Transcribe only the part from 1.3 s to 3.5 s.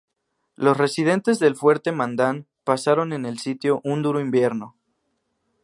del fuerte Mandan pasaron en el